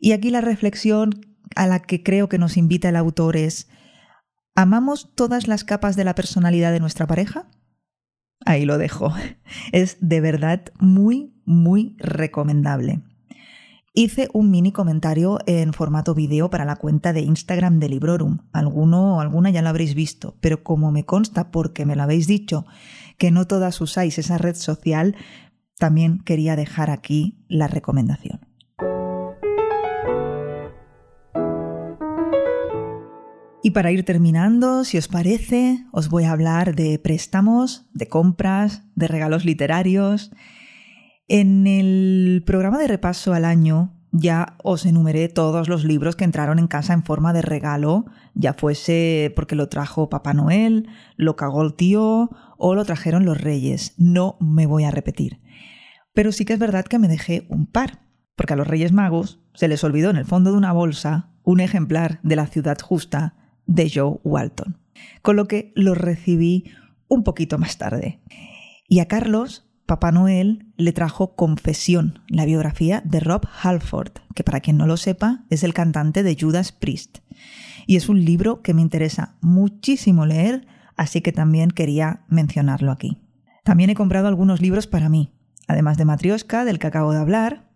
Y 0.00 0.12
aquí 0.12 0.30
la 0.30 0.40
reflexión 0.40 1.26
a 1.54 1.66
la 1.66 1.80
que 1.80 2.02
creo 2.02 2.28
que 2.28 2.38
nos 2.38 2.56
invita 2.56 2.88
el 2.88 2.96
autor 2.96 3.36
es, 3.36 3.68
¿amamos 4.58 5.14
todas 5.14 5.46
las 5.46 5.62
capas 5.62 5.94
de 5.94 6.02
la 6.02 6.16
personalidad 6.16 6.72
de 6.72 6.80
nuestra 6.80 7.06
pareja? 7.06 7.46
Ahí 8.44 8.64
lo 8.64 8.76
dejo. 8.76 9.12
Es 9.72 9.98
de 10.00 10.20
verdad 10.20 10.64
muy, 10.80 11.32
muy 11.44 11.94
recomendable. 11.98 13.02
Hice 13.94 14.28
un 14.32 14.50
mini 14.50 14.72
comentario 14.72 15.38
en 15.46 15.72
formato 15.72 16.12
vídeo 16.12 16.50
para 16.50 16.64
la 16.64 16.74
cuenta 16.74 17.12
de 17.12 17.20
Instagram 17.20 17.78
de 17.78 17.88
Librorum. 17.88 18.38
Alguno 18.52 19.16
o 19.16 19.20
alguna 19.20 19.50
ya 19.50 19.62
lo 19.62 19.68
habréis 19.68 19.94
visto, 19.94 20.36
pero 20.40 20.64
como 20.64 20.90
me 20.90 21.04
consta 21.04 21.52
porque 21.52 21.86
me 21.86 21.94
lo 21.94 22.02
habéis 22.02 22.26
dicho 22.26 22.66
que 23.16 23.30
no 23.30 23.46
todas 23.46 23.80
usáis 23.80 24.18
esa 24.18 24.38
red 24.38 24.56
social, 24.56 25.14
también 25.78 26.18
quería 26.18 26.56
dejar 26.56 26.90
aquí 26.90 27.44
la 27.48 27.68
recomendación. 27.68 28.47
Y 33.62 33.72
para 33.72 33.90
ir 33.90 34.04
terminando, 34.04 34.84
si 34.84 34.98
os 34.98 35.08
parece, 35.08 35.84
os 35.90 36.08
voy 36.08 36.24
a 36.24 36.32
hablar 36.32 36.76
de 36.76 36.98
préstamos, 36.98 37.86
de 37.92 38.06
compras, 38.06 38.84
de 38.94 39.08
regalos 39.08 39.44
literarios. 39.44 40.30
En 41.26 41.66
el 41.66 42.44
programa 42.46 42.78
de 42.78 42.86
repaso 42.86 43.34
al 43.34 43.44
año 43.44 43.94
ya 44.12 44.56
os 44.62 44.86
enumeré 44.86 45.28
todos 45.28 45.68
los 45.68 45.84
libros 45.84 46.16
que 46.16 46.24
entraron 46.24 46.58
en 46.58 46.68
casa 46.68 46.94
en 46.94 47.02
forma 47.02 47.32
de 47.32 47.42
regalo, 47.42 48.06
ya 48.34 48.54
fuese 48.54 49.32
porque 49.34 49.56
lo 49.56 49.68
trajo 49.68 50.08
Papá 50.08 50.34
Noel, 50.34 50.88
lo 51.16 51.36
cagó 51.36 51.62
el 51.62 51.74
tío 51.74 52.30
o 52.56 52.74
lo 52.74 52.84
trajeron 52.84 53.24
los 53.24 53.40
reyes. 53.40 53.94
No 53.98 54.36
me 54.40 54.66
voy 54.66 54.84
a 54.84 54.92
repetir. 54.92 55.40
Pero 56.14 56.30
sí 56.30 56.44
que 56.44 56.54
es 56.54 56.58
verdad 56.58 56.84
que 56.84 56.98
me 56.98 57.08
dejé 57.08 57.44
un 57.48 57.66
par, 57.66 58.00
porque 58.36 58.54
a 58.54 58.56
los 58.56 58.66
Reyes 58.66 58.92
Magos 58.92 59.40
se 59.52 59.68
les 59.68 59.84
olvidó 59.84 60.10
en 60.10 60.16
el 60.16 60.24
fondo 60.24 60.52
de 60.52 60.58
una 60.58 60.72
bolsa 60.72 61.30
un 61.42 61.60
ejemplar 61.60 62.20
de 62.22 62.36
la 62.36 62.46
ciudad 62.46 62.78
justa 62.80 63.34
de 63.68 63.88
Joe 63.94 64.18
Walton, 64.24 64.78
con 65.22 65.36
lo 65.36 65.46
que 65.46 65.72
lo 65.76 65.94
recibí 65.94 66.64
un 67.06 67.22
poquito 67.22 67.58
más 67.58 67.78
tarde. 67.78 68.18
Y 68.88 68.98
a 68.98 69.06
Carlos, 69.06 69.68
Papá 69.86 70.10
Noel 70.10 70.66
le 70.76 70.92
trajo 70.92 71.36
Confesión, 71.36 72.20
la 72.28 72.44
biografía 72.44 73.02
de 73.04 73.20
Rob 73.20 73.46
Halford, 73.62 74.12
que 74.34 74.44
para 74.44 74.60
quien 74.60 74.76
no 74.76 74.86
lo 74.86 74.96
sepa 74.96 75.44
es 75.50 75.62
el 75.62 75.72
cantante 75.72 76.22
de 76.22 76.36
Judas 76.38 76.72
Priest. 76.72 77.18
Y 77.86 77.96
es 77.96 78.08
un 78.08 78.24
libro 78.24 78.60
que 78.62 78.74
me 78.74 78.82
interesa 78.82 79.36
muchísimo 79.40 80.26
leer, 80.26 80.66
así 80.96 81.20
que 81.20 81.32
también 81.32 81.70
quería 81.70 82.24
mencionarlo 82.28 82.90
aquí. 82.92 83.22
También 83.64 83.90
he 83.90 83.94
comprado 83.94 84.28
algunos 84.28 84.60
libros 84.60 84.86
para 84.86 85.08
mí, 85.08 85.32
además 85.66 85.96
de 85.96 86.04
Matrioska, 86.04 86.64
del 86.64 86.78
que 86.78 86.86
acabo 86.86 87.12
de 87.12 87.20
hablar. 87.20 87.68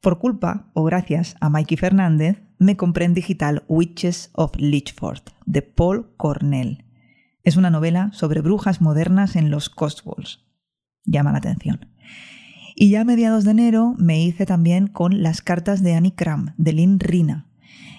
Por 0.00 0.18
culpa 0.18 0.70
o 0.72 0.84
gracias 0.84 1.36
a 1.40 1.50
Mikey 1.50 1.76
Fernández, 1.76 2.42
me 2.60 2.76
compré 2.76 3.06
en 3.06 3.14
digital 3.14 3.64
Witches 3.68 4.30
of 4.34 4.52
Lichford, 4.56 5.22
de 5.46 5.62
Paul 5.62 6.14
Cornell. 6.18 6.84
Es 7.42 7.56
una 7.56 7.70
novela 7.70 8.10
sobre 8.12 8.42
brujas 8.42 8.82
modernas 8.82 9.34
en 9.34 9.50
los 9.50 9.70
Cotswolds. 9.70 10.44
Llama 11.06 11.32
la 11.32 11.38
atención. 11.38 11.88
Y 12.76 12.90
ya 12.90 13.00
a 13.00 13.04
mediados 13.04 13.44
de 13.44 13.52
enero 13.52 13.94
me 13.96 14.22
hice 14.22 14.44
también 14.44 14.88
con 14.88 15.22
Las 15.22 15.40
cartas 15.40 15.82
de 15.82 15.94
Annie 15.94 16.14
Cram, 16.14 16.54
de 16.58 16.74
Lynn 16.74 17.00
Rina. 17.00 17.49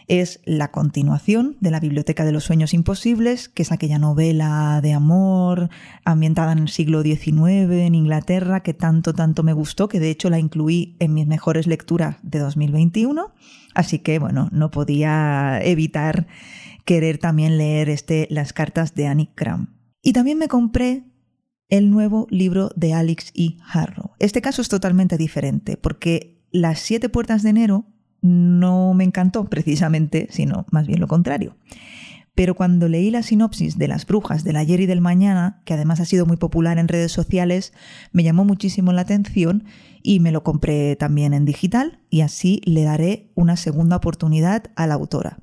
Es 0.07 0.41
la 0.45 0.71
continuación 0.71 1.57
de 1.59 1.71
la 1.71 1.79
Biblioteca 1.79 2.25
de 2.25 2.31
los 2.31 2.43
Sueños 2.43 2.73
Imposibles, 2.73 3.49
que 3.49 3.63
es 3.63 3.71
aquella 3.71 3.99
novela 3.99 4.79
de 4.81 4.93
amor 4.93 5.69
ambientada 6.05 6.51
en 6.51 6.59
el 6.59 6.69
siglo 6.69 7.01
XIX 7.03 7.71
en 7.71 7.95
Inglaterra 7.95 8.61
que 8.61 8.73
tanto, 8.73 9.13
tanto 9.13 9.43
me 9.43 9.53
gustó, 9.53 9.87
que 9.87 9.99
de 9.99 10.09
hecho 10.09 10.29
la 10.29 10.39
incluí 10.39 10.95
en 10.99 11.13
mis 11.13 11.27
mejores 11.27 11.67
lecturas 11.67 12.17
de 12.23 12.39
2021. 12.39 13.31
Así 13.73 13.99
que, 13.99 14.19
bueno, 14.19 14.49
no 14.51 14.71
podía 14.71 15.59
evitar 15.63 16.27
querer 16.85 17.17
también 17.17 17.57
leer 17.57 17.89
este 17.89 18.27
Las 18.29 18.53
cartas 18.53 18.95
de 18.95 19.07
Annie 19.07 19.31
Cram. 19.35 19.77
Y 20.01 20.13
también 20.13 20.37
me 20.37 20.47
compré 20.47 21.05
el 21.69 21.89
nuevo 21.89 22.27
libro 22.29 22.69
de 22.75 22.93
Alex 22.93 23.31
E. 23.33 23.57
Harrow. 23.65 24.11
Este 24.19 24.41
caso 24.41 24.61
es 24.61 24.69
totalmente 24.69 25.17
diferente 25.17 25.77
porque 25.77 26.43
Las 26.51 26.79
siete 26.79 27.07
puertas 27.07 27.43
de 27.43 27.49
enero 27.51 27.85
no 28.21 28.93
me 28.93 29.03
encantó 29.03 29.45
precisamente, 29.45 30.27
sino 30.31 30.65
más 30.71 30.87
bien 30.87 30.99
lo 30.99 31.07
contrario. 31.07 31.55
Pero 32.33 32.55
cuando 32.55 32.87
leí 32.87 33.11
la 33.11 33.23
sinopsis 33.23 33.77
de 33.77 33.87
Las 33.87 34.05
brujas 34.05 34.43
del 34.43 34.55
ayer 34.55 34.79
y 34.79 34.85
del 34.85 35.01
mañana, 35.01 35.61
que 35.65 35.73
además 35.73 35.99
ha 35.99 36.05
sido 36.05 36.25
muy 36.25 36.37
popular 36.37 36.79
en 36.79 36.87
redes 36.87 37.11
sociales, 37.11 37.73
me 38.13 38.23
llamó 38.23 38.45
muchísimo 38.45 38.93
la 38.93 39.01
atención 39.01 39.65
y 40.01 40.19
me 40.21 40.31
lo 40.31 40.43
compré 40.43 40.95
también 40.95 41.33
en 41.33 41.45
digital 41.45 41.99
y 42.09 42.21
así 42.21 42.61
le 42.63 42.83
daré 42.83 43.31
una 43.35 43.57
segunda 43.57 43.97
oportunidad 43.97 44.63
a 44.75 44.87
la 44.87 44.93
autora. 44.93 45.39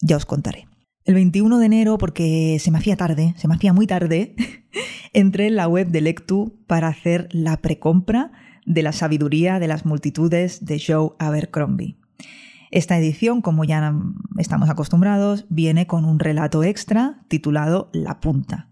Ya 0.00 0.16
os 0.16 0.24
contaré. 0.24 0.66
El 1.04 1.14
21 1.14 1.58
de 1.58 1.66
enero, 1.66 1.98
porque 1.98 2.58
se 2.60 2.70
me 2.70 2.78
hacía 2.78 2.96
tarde, 2.96 3.34
se 3.36 3.48
me 3.48 3.54
hacía 3.54 3.72
muy 3.72 3.86
tarde, 3.86 4.36
entré 5.12 5.48
en 5.48 5.56
la 5.56 5.66
web 5.66 5.88
de 5.88 6.00
Lectu 6.00 6.62
para 6.66 6.88
hacer 6.88 7.28
la 7.32 7.56
precompra 7.56 8.30
de 8.66 8.82
la 8.82 8.92
sabiduría 8.92 9.58
de 9.58 9.66
las 9.66 9.84
multitudes 9.84 10.64
de 10.64 10.80
Joe 10.80 11.10
Abercrombie. 11.18 11.99
Esta 12.70 12.96
edición, 12.96 13.42
como 13.42 13.64
ya 13.64 13.92
estamos 14.38 14.70
acostumbrados, 14.70 15.46
viene 15.48 15.86
con 15.86 16.04
un 16.04 16.20
relato 16.20 16.62
extra 16.62 17.22
titulado 17.28 17.90
La 17.92 18.20
punta 18.20 18.68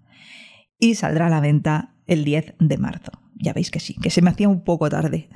y 0.78 0.94
saldrá 0.94 1.26
a 1.26 1.30
la 1.30 1.40
venta 1.40 1.94
el 2.06 2.24
10 2.24 2.54
de 2.60 2.78
marzo. 2.78 3.10
Ya 3.34 3.52
veis 3.52 3.70
que 3.70 3.80
sí, 3.80 3.94
que 3.94 4.10
se 4.10 4.22
me 4.22 4.30
hacía 4.30 4.48
un 4.48 4.62
poco 4.62 4.88
tarde. 4.88 5.28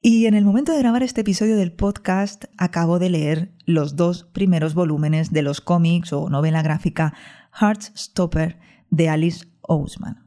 Y 0.00 0.26
en 0.26 0.34
el 0.34 0.44
momento 0.44 0.72
de 0.72 0.78
grabar 0.78 1.02
este 1.02 1.22
episodio 1.22 1.56
del 1.56 1.72
podcast 1.72 2.44
acabo 2.58 2.98
de 2.98 3.08
leer 3.08 3.52
los 3.64 3.96
dos 3.96 4.24
primeros 4.24 4.74
volúmenes 4.74 5.32
de 5.32 5.42
los 5.42 5.60
cómics 5.60 6.12
o 6.12 6.28
novela 6.28 6.62
gráfica 6.62 7.14
Heartstopper 7.58 8.58
de 8.90 9.08
Alice 9.08 9.46
Ousman. 9.62 10.26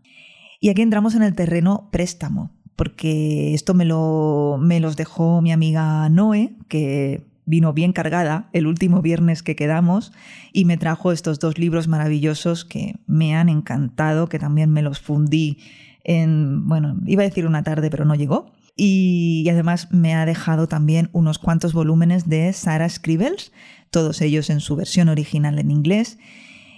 Y 0.59 0.69
aquí 0.69 0.81
entramos 0.81 1.13
en 1.13 1.21
el 1.21 1.35
terreno 1.35 1.89
préstamo, 1.91 2.56
porque 2.77 3.55
esto 3.55 3.73
me, 3.73 3.83
lo, 3.83 4.57
me 4.61 4.79
los 4.79 4.95
dejó 4.95 5.41
mi 5.41 5.51
amiga 5.51 6.07
Noé, 6.09 6.53
que 6.69 7.25
vino 7.45 7.73
bien 7.73 7.91
cargada 7.91 8.49
el 8.53 8.67
último 8.67 9.01
viernes 9.01 9.41
que 9.41 9.55
quedamos 9.55 10.13
y 10.53 10.65
me 10.65 10.77
trajo 10.77 11.11
estos 11.11 11.39
dos 11.39 11.57
libros 11.57 11.87
maravillosos 11.87 12.65
que 12.65 12.99
me 13.07 13.35
han 13.35 13.49
encantado, 13.49 14.29
que 14.29 14.37
también 14.37 14.71
me 14.71 14.83
los 14.83 14.99
fundí 14.99 15.57
en, 16.03 16.67
bueno, 16.67 16.97
iba 17.07 17.23
a 17.23 17.27
decir 17.27 17.47
una 17.47 17.63
tarde, 17.63 17.89
pero 17.89 18.05
no 18.05 18.15
llegó. 18.15 18.51
Y 18.75 19.47
además 19.49 19.91
me 19.91 20.13
ha 20.13 20.27
dejado 20.27 20.67
también 20.67 21.09
unos 21.13 21.39
cuantos 21.39 21.73
volúmenes 21.73 22.29
de 22.29 22.53
Sarah 22.53 22.87
Scribbles, 22.87 23.51
todos 23.89 24.21
ellos 24.21 24.51
en 24.51 24.59
su 24.59 24.75
versión 24.75 25.09
original 25.09 25.57
en 25.57 25.71
inglés. 25.71 26.19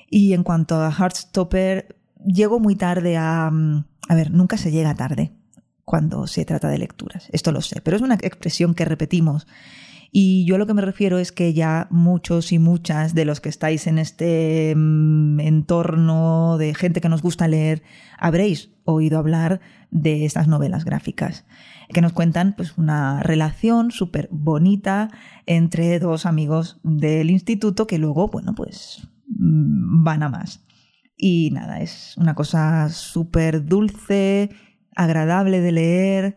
Y 0.09 0.31
en 0.31 0.43
cuanto 0.43 0.75
a 0.81 0.91
Heartstopper, 0.91 1.97
llego 2.25 2.61
muy 2.61 2.75
tarde 2.75 3.17
a... 3.17 3.51
A 4.07 4.15
ver, 4.15 4.31
nunca 4.31 4.57
se 4.57 4.71
llega 4.71 4.95
tarde 4.95 5.33
cuando 5.89 6.27
se 6.27 6.45
trata 6.45 6.69
de 6.69 6.77
lecturas. 6.77 7.27
Esto 7.31 7.51
lo 7.51 7.61
sé, 7.61 7.81
pero 7.81 7.97
es 7.97 8.03
una 8.03 8.13
expresión 8.13 8.75
que 8.75 8.85
repetimos. 8.85 9.47
Y 10.11 10.45
yo 10.45 10.53
a 10.53 10.57
lo 10.59 10.67
que 10.67 10.75
me 10.75 10.83
refiero 10.83 11.17
es 11.17 11.31
que 11.31 11.55
ya 11.55 11.87
muchos 11.89 12.51
y 12.51 12.59
muchas 12.59 13.15
de 13.15 13.25
los 13.25 13.41
que 13.41 13.49
estáis 13.49 13.87
en 13.87 13.97
este 13.97 14.75
mm, 14.77 15.39
entorno 15.39 16.59
de 16.59 16.75
gente 16.75 17.01
que 17.01 17.09
nos 17.09 17.23
gusta 17.23 17.47
leer, 17.47 17.81
habréis 18.19 18.69
oído 18.85 19.17
hablar 19.17 19.61
de 19.89 20.25
estas 20.25 20.47
novelas 20.47 20.85
gráficas 20.85 21.43
que 21.91 22.01
nos 22.01 22.13
cuentan 22.13 22.53
pues, 22.55 22.77
una 22.77 23.23
relación 23.23 23.89
súper 23.89 24.29
bonita 24.31 25.09
entre 25.47 25.97
dos 25.97 26.27
amigos 26.27 26.79
del 26.83 27.31
instituto 27.31 27.87
que 27.87 27.97
luego, 27.97 28.27
bueno, 28.27 28.53
pues 28.53 29.07
mm, 29.25 30.03
van 30.03 30.21
a 30.21 30.29
más. 30.29 30.63
Y 31.17 31.49
nada, 31.51 31.81
es 31.81 32.15
una 32.17 32.35
cosa 32.35 32.89
súper 32.89 33.65
dulce, 33.65 34.51
agradable 34.95 35.61
de 35.61 35.71
leer. 35.71 36.35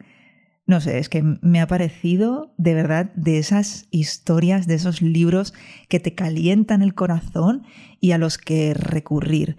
No 0.66 0.80
sé, 0.80 0.98
es 0.98 1.08
que 1.08 1.22
me 1.22 1.60
ha 1.60 1.66
parecido 1.66 2.54
de 2.56 2.74
verdad 2.74 3.12
de 3.14 3.38
esas 3.38 3.88
historias, 3.90 4.66
de 4.66 4.74
esos 4.74 5.02
libros 5.02 5.54
que 5.88 6.00
te 6.00 6.14
calientan 6.14 6.82
el 6.82 6.94
corazón 6.94 7.64
y 8.00 8.12
a 8.12 8.18
los 8.18 8.38
que 8.38 8.74
recurrir. 8.74 9.56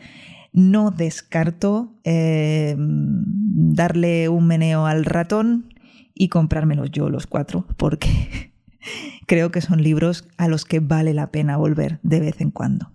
No 0.54 0.92
descarto 0.92 2.00
eh, 2.04 2.76
darle 2.78 4.30
un 4.30 4.48
meneo 4.48 4.86
al 4.86 5.04
ratón 5.04 5.74
y 6.14 6.30
comprármelos 6.30 6.92
yo 6.92 7.10
los 7.10 7.28
cuatro, 7.28 7.66
porque 7.78 8.54
creo 9.28 9.52
que 9.52 9.62
son 9.62 9.82
libros 9.82 10.28
a 10.38 10.48
los 10.48 10.64
que 10.64 10.80
vale 10.80 11.14
la 11.14 11.32
pena 11.32 11.58
volver 11.58 12.00
de 12.04 12.20
vez 12.20 12.40
en 12.40 12.52
cuando. 12.52 12.92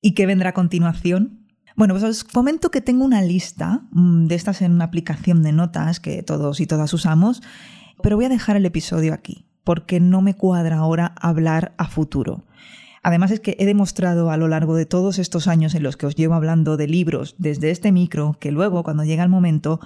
¿Y 0.00 0.14
qué 0.14 0.26
vendrá 0.26 0.50
a 0.50 0.54
continuación? 0.54 1.43
Bueno, 1.76 1.94
pues 1.94 2.04
os 2.04 2.22
comento 2.22 2.70
que 2.70 2.80
tengo 2.80 3.04
una 3.04 3.22
lista 3.22 3.82
mm, 3.90 4.26
de 4.26 4.34
estas 4.36 4.62
en 4.62 4.72
una 4.72 4.84
aplicación 4.84 5.42
de 5.42 5.52
notas 5.52 5.98
que 5.98 6.22
todos 6.22 6.60
y 6.60 6.66
todas 6.66 6.92
usamos, 6.94 7.42
pero 8.02 8.16
voy 8.16 8.26
a 8.26 8.28
dejar 8.28 8.56
el 8.56 8.66
episodio 8.66 9.12
aquí, 9.12 9.46
porque 9.64 9.98
no 9.98 10.22
me 10.22 10.34
cuadra 10.34 10.78
ahora 10.78 11.14
hablar 11.20 11.74
a 11.76 11.88
futuro. 11.88 12.44
Además 13.02 13.32
es 13.32 13.40
que 13.40 13.56
he 13.58 13.66
demostrado 13.66 14.30
a 14.30 14.36
lo 14.36 14.48
largo 14.48 14.76
de 14.76 14.86
todos 14.86 15.18
estos 15.18 15.48
años 15.48 15.74
en 15.74 15.82
los 15.82 15.96
que 15.96 16.06
os 16.06 16.14
llevo 16.14 16.34
hablando 16.34 16.76
de 16.76 16.86
libros 16.86 17.34
desde 17.38 17.70
este 17.70 17.92
micro 17.92 18.36
que 18.40 18.52
luego, 18.52 18.82
cuando 18.82 19.04
llega 19.04 19.24
el 19.24 19.28
momento, 19.28 19.80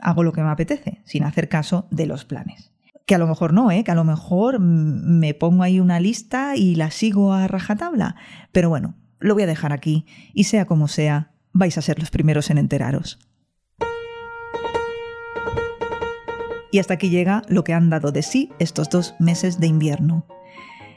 hago 0.00 0.22
lo 0.22 0.32
que 0.32 0.42
me 0.42 0.50
apetece, 0.50 1.00
sin 1.04 1.24
hacer 1.24 1.48
caso 1.48 1.86
de 1.90 2.06
los 2.06 2.24
planes. 2.26 2.72
Que 3.06 3.14
a 3.14 3.18
lo 3.18 3.26
mejor 3.26 3.52
no, 3.52 3.70
¿eh? 3.70 3.82
que 3.84 3.90
a 3.90 3.96
lo 3.96 4.04
mejor 4.04 4.60
mm, 4.60 5.18
me 5.18 5.34
pongo 5.34 5.62
ahí 5.62 5.80
una 5.80 5.98
lista 5.98 6.56
y 6.56 6.74
la 6.74 6.90
sigo 6.90 7.32
a 7.32 7.48
rajatabla. 7.48 8.16
Pero 8.52 8.68
bueno, 8.68 8.94
lo 9.22 9.34
voy 9.34 9.44
a 9.44 9.46
dejar 9.46 9.72
aquí 9.72 10.06
y 10.34 10.44
sea 10.44 10.66
como 10.66 10.88
sea, 10.88 11.32
vais 11.52 11.78
a 11.78 11.82
ser 11.82 11.98
los 11.98 12.10
primeros 12.10 12.50
en 12.50 12.58
enteraros. 12.58 13.18
Y 16.70 16.78
hasta 16.78 16.94
aquí 16.94 17.10
llega 17.10 17.42
lo 17.48 17.64
que 17.64 17.74
han 17.74 17.90
dado 17.90 18.12
de 18.12 18.22
sí 18.22 18.50
estos 18.58 18.88
dos 18.88 19.14
meses 19.18 19.60
de 19.60 19.66
invierno. 19.66 20.26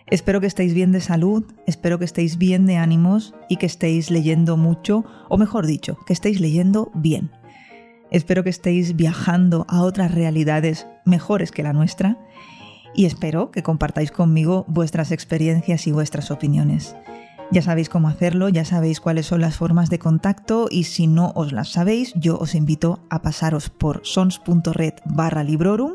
Espero 0.07 0.39
que 0.39 0.47
estéis 0.47 0.73
bien 0.73 0.91
de 0.91 1.01
salud, 1.01 1.43
espero 1.65 1.99
que 1.99 2.05
estéis 2.05 2.37
bien 2.37 2.65
de 2.65 2.77
ánimos 2.77 3.33
y 3.49 3.57
que 3.57 3.65
estéis 3.65 4.11
leyendo 4.11 4.55
mucho, 4.55 5.03
o 5.29 5.37
mejor 5.37 5.65
dicho, 5.65 5.97
que 6.05 6.13
estéis 6.13 6.39
leyendo 6.39 6.91
bien. 6.93 7.31
Espero 8.11 8.43
que 8.43 8.51
estéis 8.51 8.95
viajando 8.95 9.65
a 9.67 9.81
otras 9.81 10.13
realidades 10.13 10.87
mejores 11.05 11.51
que 11.51 11.63
la 11.63 11.73
nuestra 11.73 12.19
y 12.95 13.05
espero 13.05 13.51
que 13.51 13.63
compartáis 13.63 14.11
conmigo 14.11 14.63
vuestras 14.67 15.11
experiencias 15.11 15.87
y 15.87 15.91
vuestras 15.91 16.31
opiniones. 16.31 16.95
Ya 17.51 17.61
sabéis 17.61 17.89
cómo 17.89 18.07
hacerlo, 18.07 18.49
ya 18.49 18.65
sabéis 18.65 18.99
cuáles 18.99 19.27
son 19.27 19.41
las 19.41 19.55
formas 19.55 19.89
de 19.89 19.99
contacto 19.99 20.67
y 20.69 20.85
si 20.85 21.07
no 21.07 21.31
os 21.35 21.51
las 21.51 21.69
sabéis, 21.69 22.13
yo 22.15 22.37
os 22.37 22.55
invito 22.55 22.99
a 23.09 23.21
pasaros 23.21 23.69
por 23.69 24.01
sons.red 24.03 24.93
barra 25.05 25.43
librorum 25.43 25.93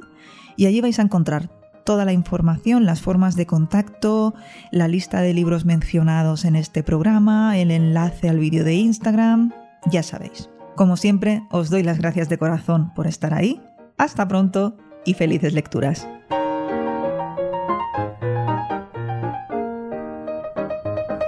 y 0.57 0.67
allí 0.67 0.81
vais 0.81 0.99
a 0.99 1.03
encontrar 1.03 1.51
toda 1.85 2.05
la 2.05 2.13
información, 2.13 2.87
las 2.87 3.01
formas 3.01 3.35
de 3.35 3.47
contacto, 3.47 4.35
la 4.71 4.87
lista 4.87 5.23
de 5.23 5.35
libros 5.35 5.65
mencionados 5.65 6.45
en 6.45 6.55
este 6.55 6.83
programa, 6.83 7.59
el 7.59 7.71
enlace 7.71 8.29
al 8.29 8.39
vídeo 8.39 8.65
de 8.65 8.75
Instagram, 8.75 9.53
ya 9.91 10.03
sabéis. 10.03 10.51
Como 10.77 10.97
siempre, 10.97 11.43
os 11.51 11.69
doy 11.69 11.83
las 11.83 11.99
gracias 11.99 12.29
de 12.29 12.39
corazón 12.39 12.95
por 12.95 13.07
estar 13.07 13.35
ahí. 13.35 13.61
Hasta 13.99 14.29
pronto 14.29 14.77
y 15.05 15.15
felices 15.15 15.53
lecturas. 15.53 16.07